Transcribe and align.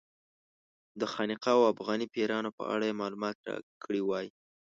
د 0.99 1.01
خانقا 1.13 1.53
او 1.59 1.63
افغاني 1.73 2.07
پیرانو 2.15 2.49
په 2.57 2.63
اړه 2.73 2.83
یې 2.89 2.99
معلومات 3.01 3.37
راکړي 3.49 4.01
وای. 4.03 4.27